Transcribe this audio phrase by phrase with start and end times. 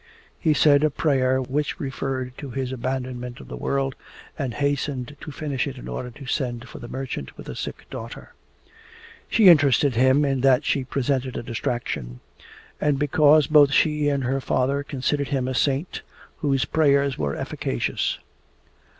[0.39, 3.93] He said a prayer which referred to his abandonment of the world,
[4.35, 7.87] and hastened to finish it in order to send for the merchant with the sick
[7.91, 8.33] daughter.
[9.29, 12.19] She interested him in that she presented a distraction,
[12.81, 16.01] and because both she and her father considered him a saint
[16.37, 18.17] whose prayers were efficacious.